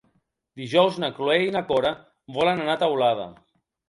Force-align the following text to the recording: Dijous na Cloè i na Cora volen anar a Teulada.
Dijous 0.59 0.95
na 1.03 1.09
Cloè 1.17 1.35
i 1.47 1.51
na 1.55 1.61
Cora 1.67 1.91
volen 2.39 2.63
anar 2.65 2.73
a 2.75 2.81
Teulada. 2.85 3.29